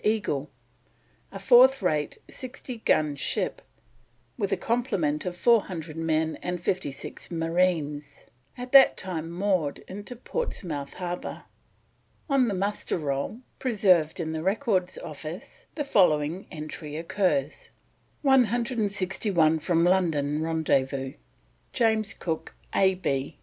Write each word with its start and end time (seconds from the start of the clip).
Eagle, 0.03 0.49
a 1.31 1.37
fourth 1.37 1.83
rate, 1.83 2.17
60 2.27 2.77
gun 2.77 3.15
ship, 3.15 3.61
with 4.35 4.51
a 4.51 4.57
complement 4.57 5.27
of 5.27 5.37
400 5.37 5.95
men 5.95 6.39
and 6.41 6.59
56 6.59 7.29
marines, 7.29 8.25
at 8.57 8.71
that 8.71 8.97
time 8.97 9.29
moored 9.29 9.83
in 9.87 10.03
Portsmouth 10.03 10.93
Harbour. 10.93 11.43
On 12.27 12.47
the 12.47 12.55
Muster 12.55 12.97
Roll, 12.97 13.41
preserved 13.59 14.19
in 14.19 14.31
the 14.31 14.41
Records 14.41 14.97
Office, 14.97 15.67
the 15.75 15.83
following 15.83 16.47
entry 16.49 16.97
occurs: 16.97 17.69
"161 18.23 19.59
from 19.59 19.83
London 19.83 20.41
rendezvous, 20.41 21.13
James 21.73 22.15
Cook, 22.15 22.55
A.B. 22.73 23.37